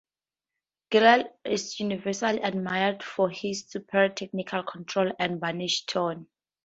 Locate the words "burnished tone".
5.39-6.25